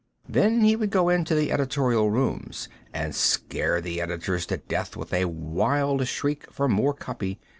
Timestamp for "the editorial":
1.35-2.09